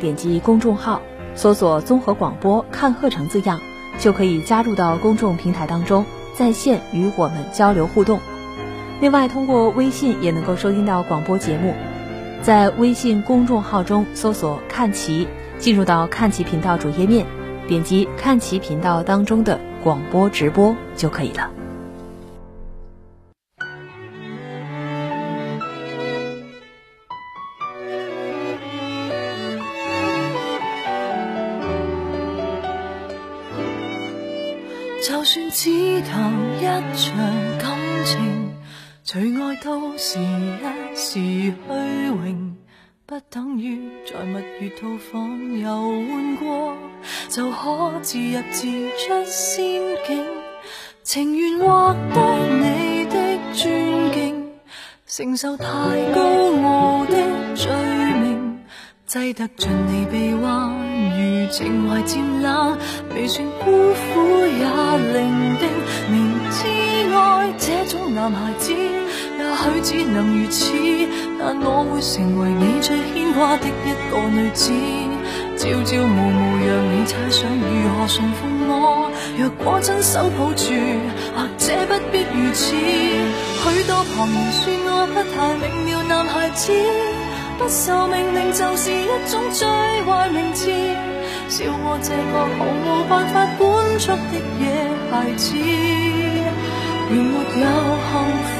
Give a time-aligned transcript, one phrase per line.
[0.00, 1.00] 点击公众号，
[1.34, 3.60] 搜索综合广播看鹤城字样，
[3.98, 6.04] 就可以加入到公众平台当中。
[6.34, 8.20] 在线与我们交流互动，
[9.00, 11.72] 另外通过微信也能够收听到广播节目，
[12.42, 17.24] 在微信公众号中搜索“看齐”，进入到看齐频道主页面，
[17.66, 21.55] 点击看齐频道当中的广播直播就可以了。
[36.76, 37.16] 一场
[37.58, 38.54] 感情，
[39.02, 40.58] 除爱都是一
[40.94, 42.56] 时虚荣，
[43.06, 46.76] 不等于在蜜月套房游玩过
[47.30, 48.66] 就可自入自
[48.98, 49.64] 出仙
[50.06, 50.22] 境。
[51.02, 54.52] 情愿获得你的尊敬，
[55.06, 55.64] 承受太
[56.12, 56.20] 高
[56.62, 57.14] 傲的
[57.54, 57.72] 罪
[58.20, 58.58] 名，
[59.06, 60.74] 挤得进你臂弯。
[61.16, 62.76] 如情怀渐冷，
[63.14, 64.64] 未算孤苦也
[65.12, 65.64] 伶仃。
[67.16, 70.72] 爱这种男孩子，也许只能如此，
[71.38, 74.72] 但我会成为你最牵挂的一个女子。
[75.56, 80.74] 朝朝暮暮让你猜想如何驯服我，若果亲手抱住，
[81.34, 82.76] 或者不必如此。
[82.76, 86.72] 许多旁人说我不太明了，男孩子。
[87.58, 89.66] 不受命令就是一种最
[90.04, 90.68] 坏名字，
[91.48, 93.64] 笑我这个毫无办法管
[93.98, 94.62] 束的野
[95.10, 95.56] 孩子，
[97.08, 97.66] 连没有
[98.06, 98.10] 幸
[98.52, 98.56] 福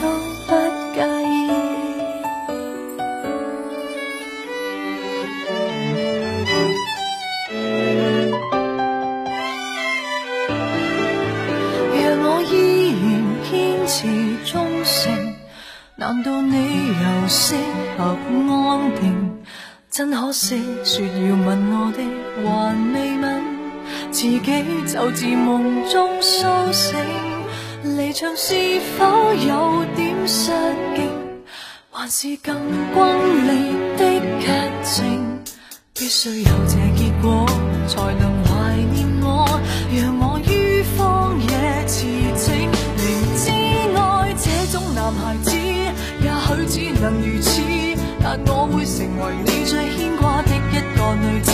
[0.00, 0.02] 都
[0.46, 0.50] 不
[0.94, 1.32] 介意。
[11.92, 12.52] 若我依
[13.00, 13.02] 然
[13.48, 13.52] 坚
[13.86, 13.96] 持
[14.44, 14.52] 忠
[14.84, 14.92] 诚，
[15.96, 16.52] 难道你
[16.88, 17.54] 又适
[17.96, 19.02] 合安定？
[19.90, 22.02] 真可惜，说要吻我的
[22.42, 22.42] 还
[22.92, 23.24] 未吻，
[24.10, 24.40] 自己
[24.92, 26.20] 就自梦中。
[28.36, 29.04] 是否
[29.34, 30.50] 有点失
[30.96, 31.08] 敬？
[31.90, 32.54] 还是更
[32.92, 33.04] 轰
[33.46, 33.50] 烈
[33.96, 34.02] 的
[34.40, 34.46] 剧
[34.82, 35.38] 情？
[35.94, 37.46] 必须有这结果，
[37.86, 38.50] 才能怀
[38.92, 39.46] 念我，
[39.94, 41.48] 让我于荒野
[41.86, 42.04] 驰
[42.36, 42.68] 骋。
[42.98, 43.44] 明知
[43.96, 45.50] 爱这种男孩子，
[46.20, 47.62] 也许只能如此，
[48.20, 51.48] 但我会成为你最牵挂的一个女子。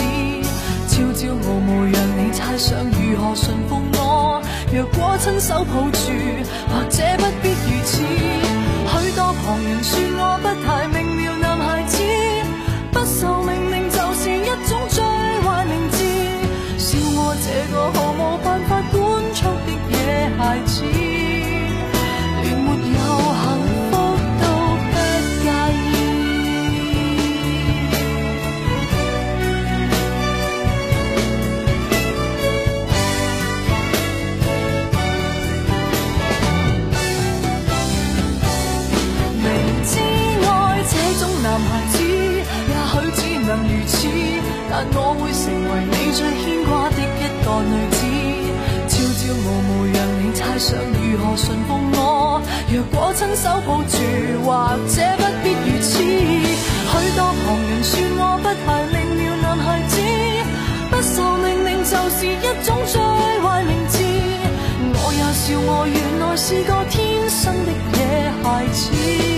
[0.89, 3.99] 朝朝暮暮让你猜想如何驯服我，
[4.73, 6.13] 若果亲手抱住，
[6.69, 8.03] 或者不必如此。
[9.03, 11.10] 许多旁人说我不太明
[44.81, 48.01] 但我会成为你最牵挂的一个女子，
[48.89, 52.41] 朝朝暮暮让你猜想如何驯服我。
[52.73, 53.93] 若果亲手抱住，
[54.43, 54.49] 或
[54.89, 55.93] 者不必如此。
[56.01, 59.93] 许多旁人说我不太明了，男孩子
[60.91, 62.97] 不受命令就是一种最
[63.43, 64.01] 坏名字。
[64.97, 69.30] 我也笑我原来是个天生的野孩子。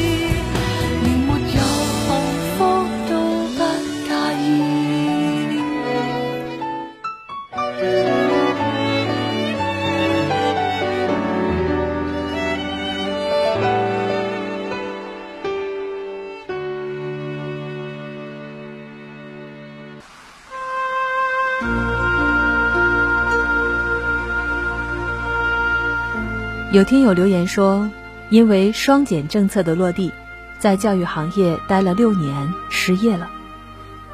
[26.73, 27.87] 有听友留言说，
[28.31, 30.11] 因为双减政策的落地，
[30.59, 33.29] 在教育行业待了六年，失业了。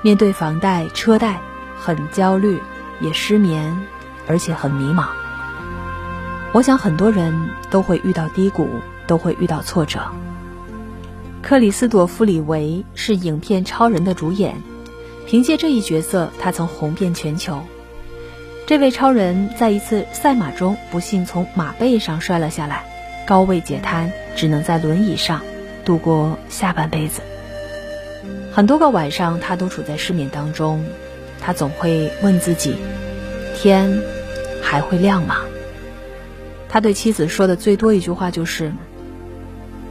[0.02, 1.40] 面对房贷、车贷，
[1.78, 2.58] 很焦虑，
[3.00, 3.78] 也失眠，
[4.26, 5.06] 而且很迷茫。
[6.52, 7.32] 我想很多人
[7.70, 8.68] 都会遇到低谷，
[9.06, 10.00] 都会遇到挫折。
[11.40, 14.60] 克里斯朵夫·李维是影片《超人》的主演，
[15.28, 17.62] 凭借这一角色，他曾红遍全球。
[18.68, 22.84] 这位超人在一次赛马中不幸从马背上摔了下来，
[23.26, 25.40] 高位截瘫，只能在轮椅上
[25.86, 27.22] 度过下半辈子。
[28.52, 30.84] 很多个晚上，他都处在失眠当中，
[31.40, 32.76] 他总会问自己：
[33.56, 34.02] 天
[34.62, 35.36] 还会亮吗？
[36.68, 38.74] 他对妻子说的最多一句话就是：“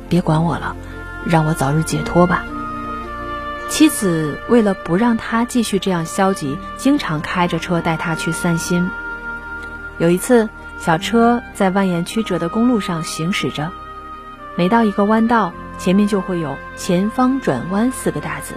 [0.07, 0.75] 别管我了，
[1.25, 2.45] 让我早日解脱吧。”
[3.69, 8.89] 妻子为了不让他继续这样消极，经常开着车带他去散心。
[9.99, 10.49] 有一次，
[10.79, 13.71] 小车在蜿蜒曲折的公路上行驶着，
[14.55, 18.55] 每到一个弯道，前面就会有“前方转弯”四个大字。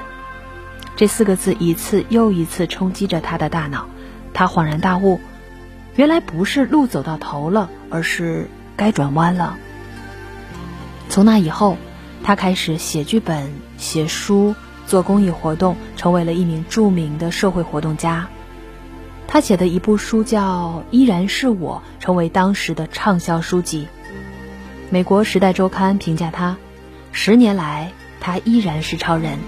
[0.96, 3.88] 这四个字一次又一次冲击着他的大脑，
[4.32, 5.20] 他恍然大悟，
[5.96, 9.56] 原来不是路走到头了，而是该转弯了。
[11.08, 11.76] 从那以后，
[12.22, 14.54] 他开始写剧本、写书。
[14.90, 18.26] 做公益活动，成为了一名著名的社会活动家。
[19.28, 23.86] 他写的一部书叫《依然是我》，成为当时的畅销书籍。
[24.90, 26.56] 美国《时代周刊》评价他：
[27.12, 29.38] 十年来，他依然是超人。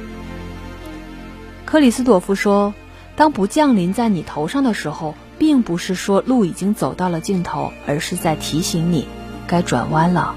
[1.64, 2.72] 克里斯朵夫说
[3.16, 9.08] ：“当不降临在你头上的时候，并不是说路已经走到了尽头，而是在提醒你
[9.48, 10.36] 该转弯了。”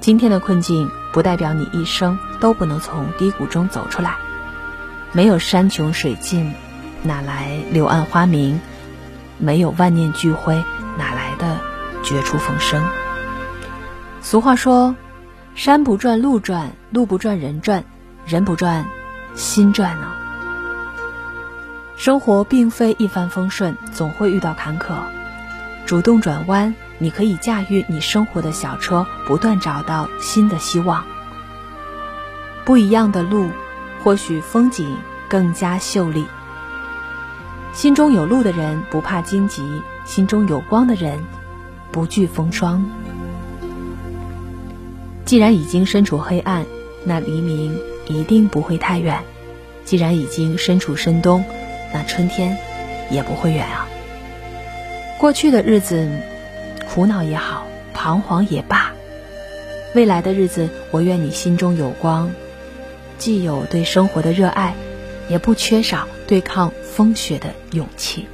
[0.00, 0.90] 今天的困境。
[1.12, 4.14] 不代表你一生都不能从低谷中走出来。
[5.12, 6.54] 没有山穷水尽，
[7.02, 8.60] 哪来柳暗花明？
[9.38, 10.54] 没有万念俱灰，
[10.96, 11.58] 哪来的
[12.02, 12.82] 绝处逢生？
[14.20, 14.94] 俗话说
[15.54, 17.84] ：“山不转路转，路不转人转，
[18.26, 18.84] 人不转
[19.34, 20.12] 心转呢。”
[21.96, 24.94] 生活并非一帆风顺，总会遇到坎坷。
[25.86, 26.74] 主动转弯。
[26.98, 31.04] 你可以驾驭你生活的小车，不断找到新的希望。
[32.66, 33.48] 不一样的路，
[34.04, 34.94] 或许风景
[35.28, 36.26] 更加秀丽。
[37.72, 39.62] 心中有路的人不怕荆棘，
[40.04, 41.24] 心中有光的人
[41.90, 42.84] 不惧风霜。
[45.24, 46.66] 既然已经身处黑暗，
[47.04, 49.22] 那黎明一定不会太远；
[49.84, 51.44] 既然已经身处深冬，
[51.94, 52.58] 那春天
[53.10, 53.86] 也不会远啊。
[55.18, 56.10] 过去的日子。
[56.88, 58.92] 苦恼也好，彷徨也罢，
[59.94, 62.30] 未来的日子，我愿你心中有光，
[63.18, 64.74] 既有对生活的热爱，
[65.28, 68.26] 也不缺少对抗风雪的勇气。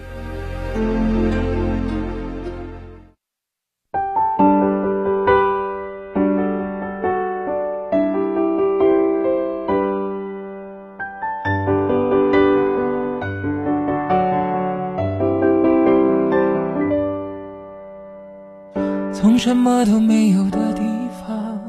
[19.13, 20.83] 从什么都没有的地
[21.21, 21.61] 方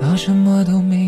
[0.00, 1.07] 到什么都没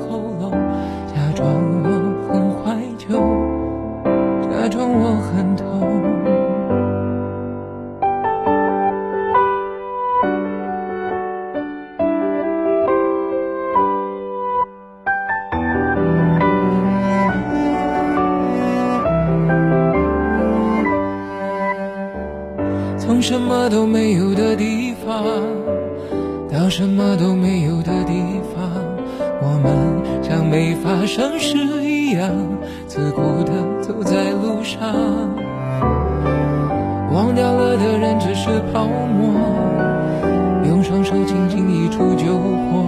[41.03, 42.85] 双手轻轻一触就火，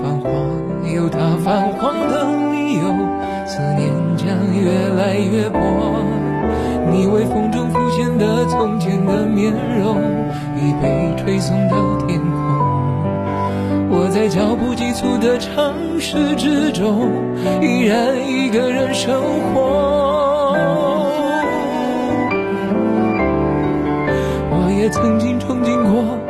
[0.00, 0.30] 泛黄
[0.94, 2.82] 有它泛黄的理由，
[3.44, 5.58] 思念将越来越薄。
[6.92, 9.96] 你微风中浮现的从前的面容
[10.56, 12.30] 已被吹送到天空。
[13.90, 17.10] 我在脚步急促的城市之中，
[17.60, 19.20] 依然一个人生
[19.52, 20.54] 活。
[24.52, 26.29] 我也曾经憧憬过。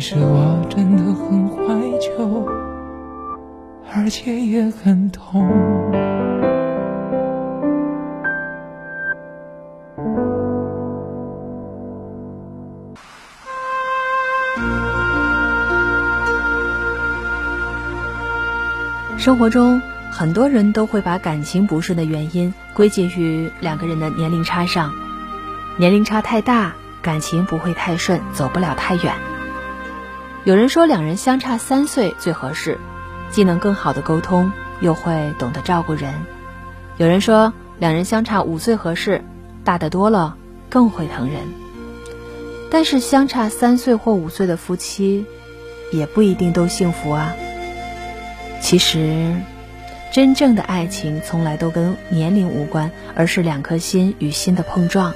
[0.00, 2.48] 其实我真的很怀旧，
[3.94, 5.46] 而且也很痛。
[19.18, 24.90] 生活中，很多人都会把感情不顺的原因归结于两个人的年龄差上。
[25.76, 29.29] 年龄差太大，感情不会太顺，走不了太远。
[30.44, 32.78] 有人说，两人相差三岁最合适，
[33.30, 36.14] 既能更好的沟通，又会懂得照顾人。
[36.96, 39.22] 有人说，两人相差五岁合适，
[39.64, 40.36] 大得多了，
[40.70, 41.42] 更会疼人。
[42.70, 45.26] 但是，相差三岁或五岁的夫妻，
[45.92, 47.34] 也不一定都幸福啊。
[48.62, 49.36] 其实，
[50.10, 55.12] 真正的爱情从来都跟年龄无关，而是两颗心与心的碰撞，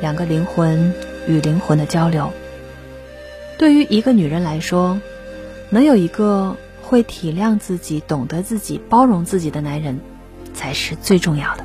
[0.00, 0.94] 两个灵魂
[1.28, 2.32] 与灵魂的交流。
[3.62, 5.00] 对于一个女人来说，
[5.70, 10.00] 能有一个会体谅自己、懂得自己、包容自己的男人，
[10.52, 11.62] 才是最重要的。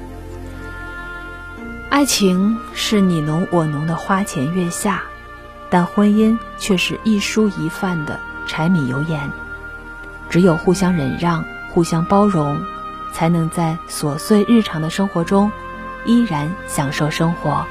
[1.89, 5.05] 爱情是你侬我侬的花前月下，
[5.71, 9.31] 但婚姻却是一蔬一饭的柴米油盐。
[10.29, 12.61] 只有互相忍让、互相包容，
[13.11, 15.51] 才能在琐碎日常的生活中
[16.05, 17.65] 依然享受生活。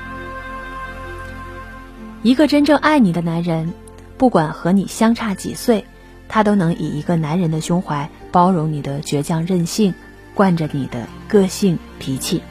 [2.25, 3.73] 一个真正爱你的男人，
[4.19, 5.85] 不管和你相差几岁，
[6.29, 9.95] 他都能以一个男人的胸怀包容你的倔强任性，
[10.35, 12.43] 惯着你的个性脾气。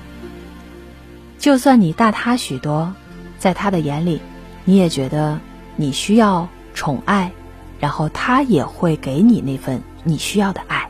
[1.39, 2.93] 就算你大他许多，
[3.37, 4.21] 在他的眼里，
[4.63, 5.39] 你也觉得
[5.75, 7.31] 你需要宠爱，
[7.79, 9.81] 然后他也会给你那份。
[10.07, 10.87] 你需要的爱，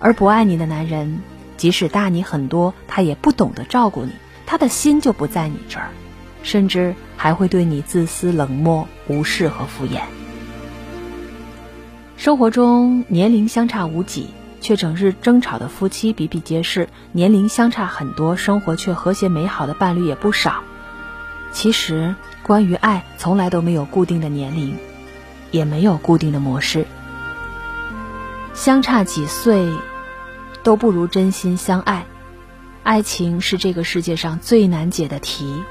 [0.00, 1.20] 而不爱你的男人，
[1.56, 4.10] 即使大你很多，他也不懂得照顾你，
[4.46, 5.90] 他的心就不在你这儿，
[6.42, 10.00] 甚至还会对你自私、冷漠、无视和敷衍。
[12.16, 14.28] 生活中年龄相差无几
[14.60, 20.62] 却整日争吵的夫妻比比皆是，年龄相差很多生活却和谐美好的伴侣也不少。
[21.52, 24.76] 其实，关于爱，从来都没有固定的年龄，
[25.50, 26.86] 也没有固定的模式。
[28.52, 29.66] 相差几岁，
[30.62, 32.04] 都不如真心相爱。
[32.82, 35.62] 爱情是这个世界上最难解的题，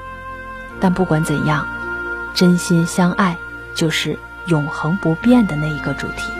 [0.80, 1.66] 但不管怎样，
[2.34, 3.36] 真心相爱
[3.74, 6.32] 就是永恒不变的那一个主题。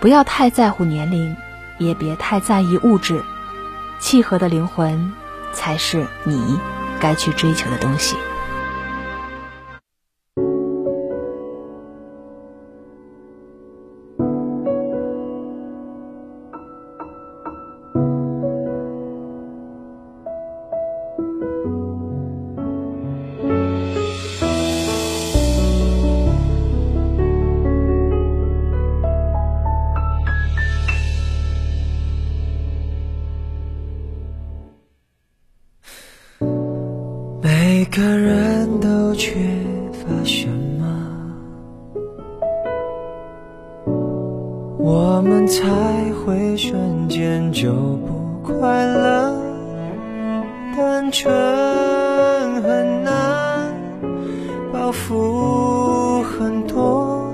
[0.00, 1.36] 不要太在乎年龄，
[1.78, 3.24] 也别太在意物质，
[3.98, 5.12] 契合的灵魂
[5.52, 6.60] 才是你
[7.00, 8.16] 该去追求的东西。
[37.76, 39.34] 每个人都缺
[39.90, 40.46] 乏什
[40.78, 40.86] 么，
[44.78, 45.64] 我们才
[46.12, 49.36] 会瞬间就不快乐？
[50.76, 51.34] 单纯
[52.62, 53.74] 很难，
[54.72, 57.28] 包袱很多，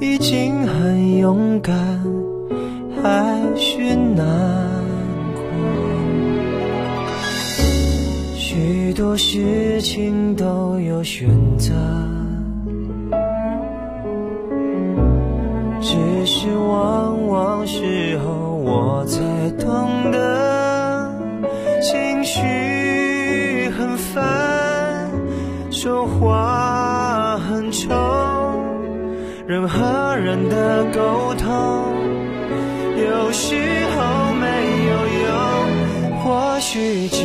[0.00, 1.18] 已经很。
[1.20, 1.76] 勇敢
[3.00, 4.26] 还是难
[9.00, 11.26] 多事情都有选
[11.56, 11.72] 择，
[15.80, 19.18] 只是往往时候我才
[19.52, 21.14] 懂得，
[21.80, 25.10] 情绪很烦，
[25.70, 27.96] 说话很冲。
[29.46, 31.48] 人和人的沟通，
[32.98, 33.56] 有时
[33.96, 34.46] 候没
[34.90, 34.92] 有
[35.24, 35.30] 用。
[36.22, 37.24] 或许只，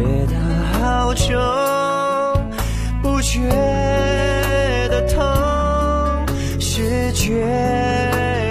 [0.00, 0.34] 外跌得
[0.78, 1.38] 好久，
[3.02, 3.40] 不觉
[4.88, 5.22] 得痛，
[6.58, 7.40] 是觉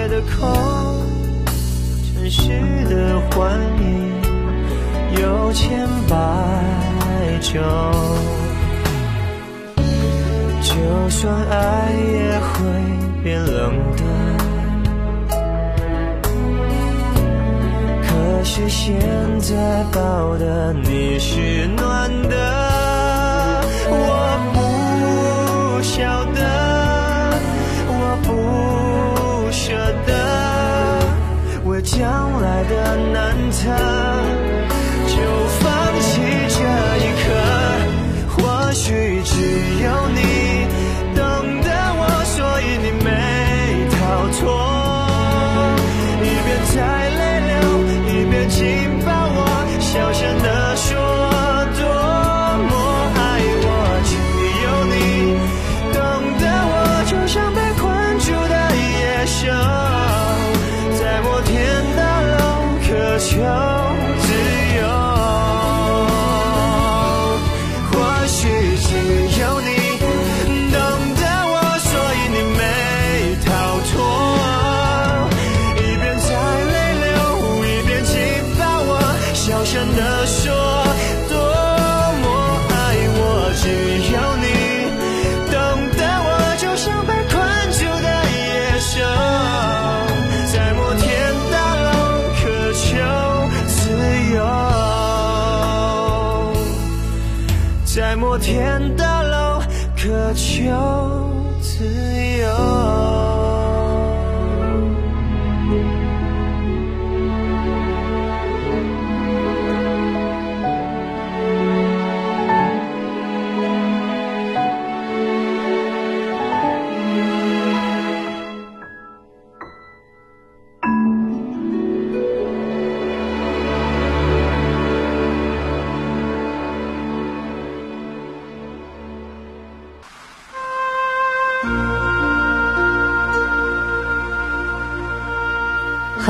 [0.08, 0.48] 得空。
[2.14, 2.48] 真实
[2.88, 4.22] 的幻影
[5.20, 6.16] 有千百
[7.40, 7.60] 种，
[10.62, 12.54] 就算爱也会
[13.22, 14.19] 变冷的。
[18.52, 18.98] 是现
[19.38, 19.54] 在
[19.92, 23.94] 抱的你是暖的，我
[24.52, 26.40] 不晓得，
[27.86, 28.28] 我不
[29.52, 29.72] 舍
[30.04, 30.10] 得，
[31.64, 33.70] 为将来的难测，
[35.06, 35.14] 就
[35.60, 36.58] 放弃这
[36.98, 37.30] 一刻。
[38.36, 39.32] 或许只
[39.84, 40.18] 有你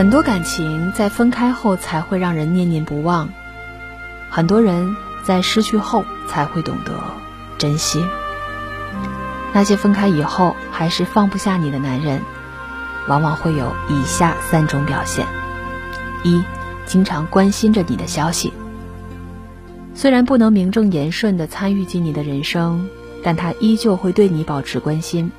[0.01, 3.29] 很多感情在分开后才会让人念念不忘，
[4.31, 6.95] 很多人在失去后才会懂得
[7.59, 8.03] 珍惜。
[9.53, 12.23] 那些分开以后还是放不下你的男人，
[13.09, 15.27] 往往会有以下三种表现：
[16.25, 16.43] 一，
[16.87, 18.55] 经常关心着你的消息，
[19.95, 22.89] 虽然不能名正言顺地参与进你的人生，
[23.23, 25.31] 但他依旧会对你保持关心，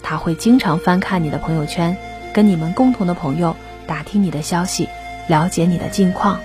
[0.00, 1.96] 他会经常翻看你的朋友圈，
[2.32, 3.56] 跟你们共同的朋友。
[3.86, 4.88] 打听你的消息，
[5.28, 6.40] 了解你的近况，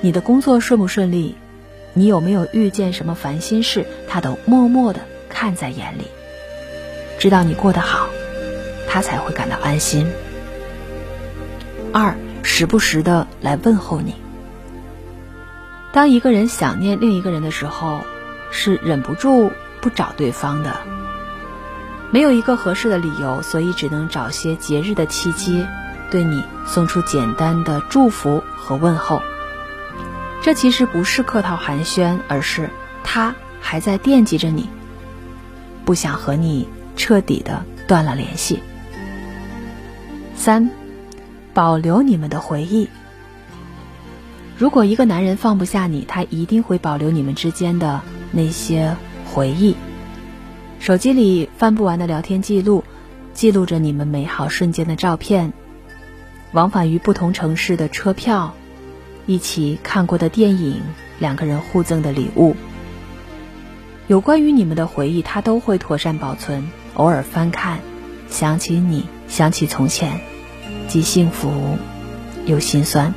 [0.00, 1.36] 你的工作顺不顺利，
[1.92, 6.04] 你有没有遇见什么烦心事，他都默默的看在眼里，
[7.18, 8.08] 知道你过得好，
[8.88, 10.06] 他才会感到安心。
[11.92, 14.14] 二，时不时的来问候你。
[15.92, 18.00] 当一个人想念另一个人的时候，
[18.50, 20.76] 是忍不住不找对方的，
[22.10, 25.64] 没有一个合适的理由，所以只能找些节日的契机。
[26.14, 29.20] 对你送出简单的祝福和问候，
[30.42, 32.70] 这其实不是客套寒暄，而是
[33.02, 34.68] 他还在惦记着你，
[35.84, 38.60] 不想和你彻底的断了联系。
[40.36, 40.70] 三，
[41.52, 42.88] 保留你们的回忆。
[44.56, 48.96] 如果一个男人放不下你，他一定会保留你们之间的那些
[49.32, 49.74] 回忆。
[50.78, 52.84] 手机里翻不完的聊天记录，
[53.32, 55.52] 记录着你们美好瞬间的照片，
[56.54, 58.54] 往返于不同城市的车票，
[59.26, 60.80] 一起看过的电影，
[61.18, 62.54] 两个人互赠的礼物。
[64.06, 67.80] 有关于你们的回忆，他都会妥善保存，偶尔翻看，
[68.28, 70.20] 想起你，想起从前，
[70.86, 71.76] 既幸福
[72.46, 73.12] 又心酸。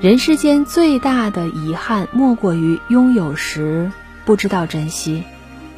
[0.00, 3.92] 人世间最大的遗憾，莫过于拥有时
[4.24, 5.22] 不知道珍惜，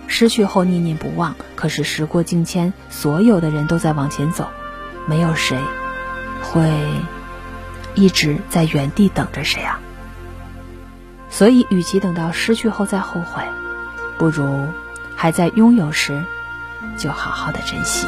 [0.07, 1.37] 失去后念念不忘。
[1.57, 4.49] 可是时过境迁，所有的人都在往前走，
[5.07, 5.59] 没有谁
[6.43, 6.71] 会
[7.95, 9.81] 一直在原地等着谁啊。
[11.29, 13.43] 所以，与其等到失去后再后悔，
[14.19, 14.69] 不如
[15.17, 16.23] 还在拥有时
[16.99, 18.07] 就好好的珍惜。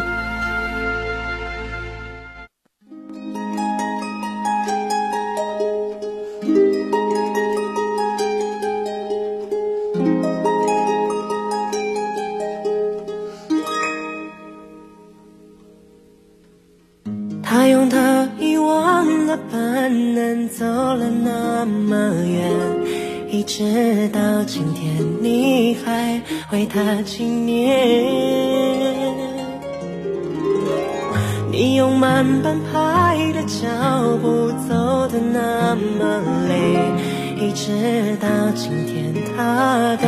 [38.54, 40.06] 今天他都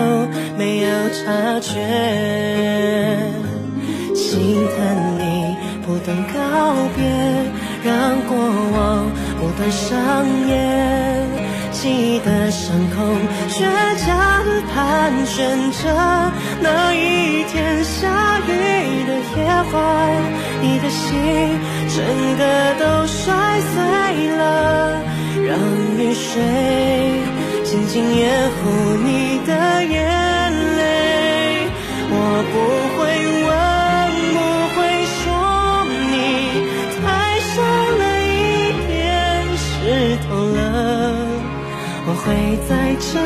[0.57, 1.75] 没有察觉。
[4.15, 6.35] 心疼你不断告
[6.97, 7.05] 别，
[7.85, 8.37] 让过
[8.73, 10.55] 往不断上演。
[11.73, 13.03] 记得伤口，
[13.51, 13.61] 倔
[13.99, 15.83] 强地盘旋着
[16.61, 18.51] 那一天下雨
[19.07, 19.77] 的夜晚，
[20.63, 21.13] 你的心
[21.95, 21.97] 整
[22.39, 22.43] 个
[22.81, 23.75] 都摔碎
[24.31, 24.41] 了，
[25.47, 25.59] 让
[25.99, 26.33] 雨水
[27.97, 28.57] 静静掩护
[29.07, 29.51] 你的
[29.87, 29.97] 眼
[30.77, 31.67] 泪。
[32.11, 32.15] 我
[32.53, 32.55] 不
[32.93, 33.01] 会
[33.47, 33.51] 问，
[34.35, 34.39] 不
[34.75, 34.77] 会
[35.17, 35.25] 说，
[36.13, 36.15] 你
[37.01, 37.01] 太
[37.41, 37.57] 傻
[37.97, 38.29] 了一
[38.87, 39.01] 点，
[39.57, 39.65] 湿
[40.29, 40.61] 透了。
[42.05, 42.25] 我会
[42.69, 43.17] 在这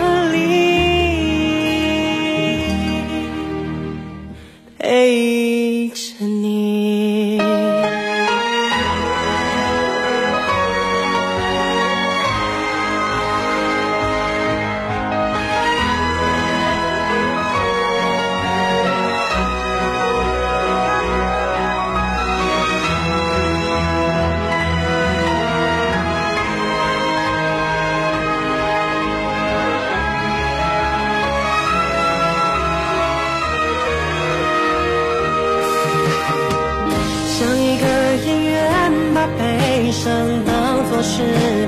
[39.20, 40.10] 把悲伤
[40.46, 41.22] 当作是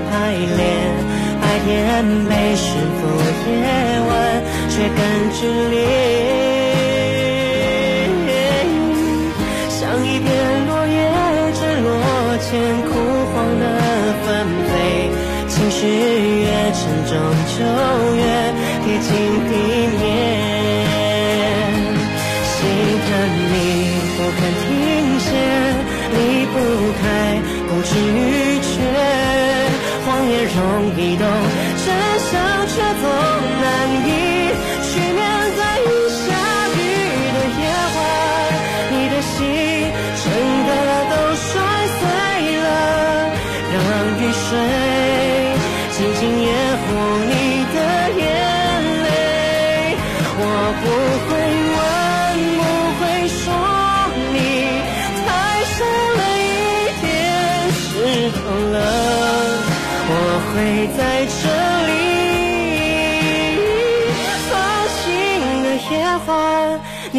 [0.09, 0.59] 排练
[1.39, 3.01] 白天被师傅
[3.47, 4.11] 夜晚
[4.71, 4.99] 却更
[5.35, 6.42] 剧烈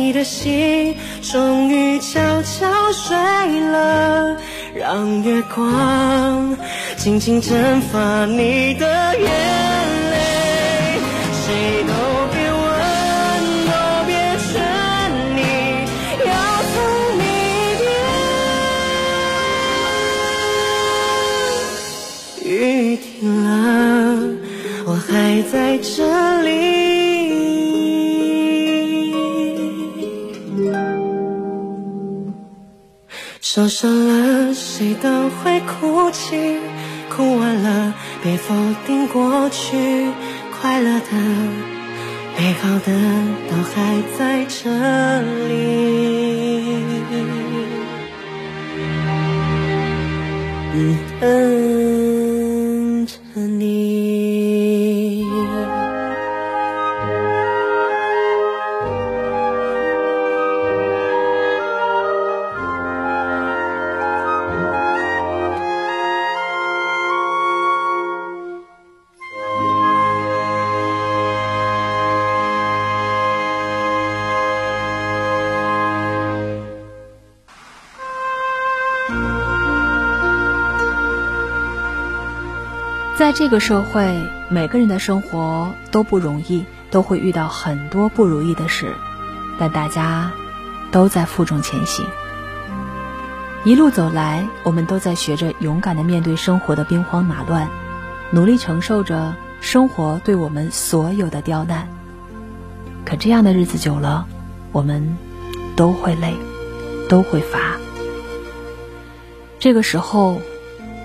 [0.04, 3.16] 你的心终于悄悄睡
[3.72, 4.36] 了，
[4.76, 6.58] 让月光
[6.98, 8.86] 轻轻蒸发你的
[9.18, 9.24] 眼
[10.12, 10.18] 泪，
[11.32, 11.94] 谁都
[12.34, 12.62] 别问，
[13.66, 13.72] 都
[14.06, 14.14] 别
[14.44, 14.52] 劝
[15.38, 15.40] 你，
[16.28, 16.32] 要
[16.74, 16.76] 走
[17.18, 17.24] 你。
[22.46, 23.02] 雨停
[23.46, 23.48] 了，
[24.86, 26.33] 我还在这。
[33.56, 36.58] 受伤了谁都会哭泣，
[37.08, 38.56] 哭完了别否
[38.88, 40.08] 定过去，
[40.60, 41.12] 快乐的
[42.36, 42.92] 美好的
[43.52, 44.72] 都还在这
[45.48, 45.54] 里，
[51.22, 52.13] 嗯
[83.36, 88.94] 这个社会，每个人的生活都不容易，都会遇到很多不如意的事，
[89.60, 90.32] 但大家
[90.92, 92.06] 都在负重前行。
[93.66, 97.70] 一路走来，我们都在学着勇敢的面对生活的兵荒马乱，
[98.30, 101.88] 努力承受着生活对我们所有的刁难。
[103.04, 104.28] 可这样的日子久了，
[104.72, 105.18] 我们
[105.76, 106.36] 都会累，
[107.10, 107.78] 都会乏。
[109.60, 110.40] 这个时候，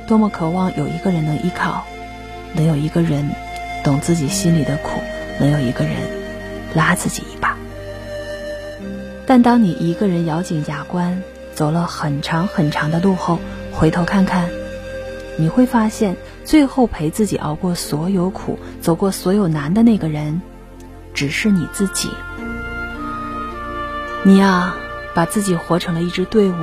[0.06, 1.86] 多么渴望有一个人能依靠。
[2.58, 3.30] 能有一个人
[3.84, 5.00] 懂自己心里的苦，
[5.38, 5.94] 能有一个人
[6.74, 7.56] 拉自己一把。
[9.26, 11.22] 但当你一个人咬紧牙关，
[11.54, 13.38] 走了很长很长的路后，
[13.72, 14.48] 回头看看，
[15.36, 20.42] 你会发现，最后陪自己熬过所有苦、走过所有难的那个人，
[21.14, 22.10] 只是你自己。
[24.24, 24.74] 你呀，
[25.14, 26.54] 把自己活成了一支队伍，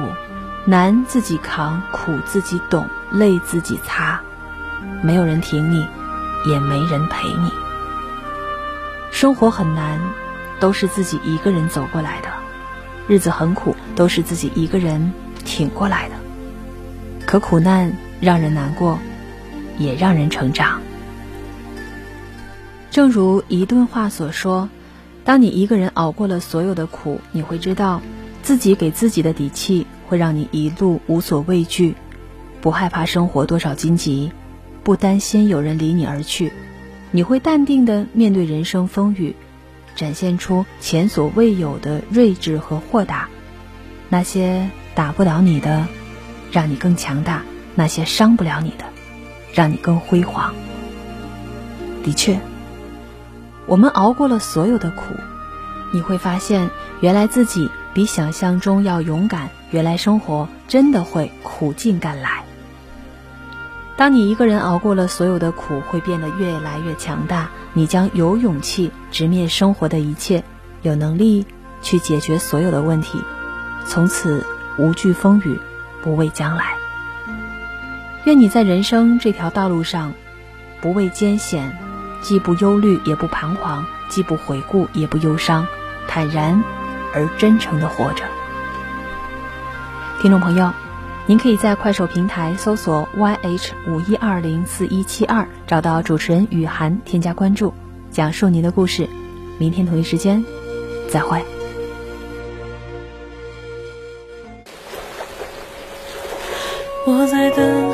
[0.66, 4.22] 难自己扛，苦自己懂，累自己擦。
[5.04, 5.86] 没有人挺你，
[6.48, 7.52] 也没人陪你。
[9.12, 10.00] 生活很难，
[10.60, 12.28] 都是自己一个人走过来的；
[13.08, 15.14] 日子很苦，都是自己一个人
[15.46, 16.16] 挺过来的。
[17.26, 19.00] 可苦难让人难过，
[19.78, 20.82] 也让人成长。
[22.92, 24.70] 正如一段话所说
[25.26, 28.02] ：“当你一个人熬过了所有的苦，你会知道，
[28.42, 31.96] 自己给自己的底气会让你一路无所畏惧，
[32.62, 34.32] 不害怕生活多少荆棘。”
[34.86, 36.54] 不担心有人离你而去，
[37.10, 39.36] 你会淡定的面对人生风雨，
[39.96, 43.28] 展现出前所未有的睿智和豁达。
[44.10, 45.88] 那些打不倒你的，
[46.52, 47.42] 让你更强大；
[47.74, 48.86] 那些伤不了你的，
[49.56, 50.54] 让你更辉煌。
[52.04, 52.40] 的确，
[53.66, 55.16] 我们熬过了所有的苦，
[55.92, 56.70] 你会发现，
[57.02, 59.50] 原来自己比想象中要勇敢。
[59.72, 62.44] 原来生活真的会苦尽甘来。
[63.98, 67.50] 当你一个人熬过了所有的苦，会变得越来越强大。
[67.72, 70.44] 你将有勇气直面生活的一切，
[70.82, 71.46] 有能力
[71.82, 73.22] 去解决所有的问题，
[73.86, 74.46] 从此
[74.78, 75.60] 无惧风雨，
[76.04, 76.76] 不畏将来。
[78.26, 80.14] 愿你在人生这条道路上，
[80.82, 81.78] 不畏艰险，
[82.22, 85.66] 既不忧虑也不彷徨，既不回顾也不忧伤，
[86.08, 86.62] 坦然
[87.14, 88.26] 而真诚的活着。
[90.22, 90.85] 听众朋友。
[91.28, 97.74] 您可以在快手平台搜索 YH 五一二零四一七二，找到主持人雨涵，添加关注，
[98.12, 99.10] 讲述您的故事。
[99.58, 100.46] 明天同一时间，
[101.10, 101.44] 再会。
[107.08, 107.85] 我在等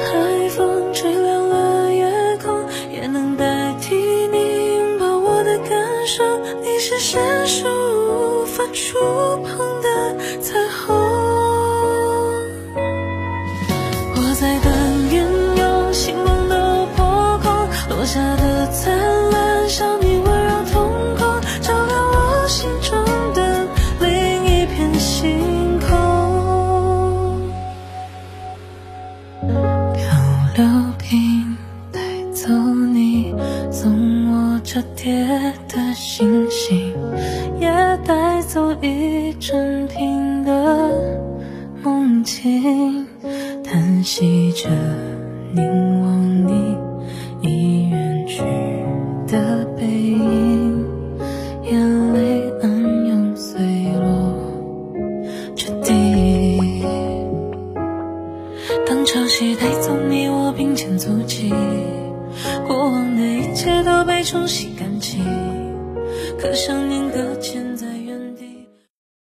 [14.41, 15.23] 在等云
[15.55, 19.20] 涌，星光都破空，落下的残。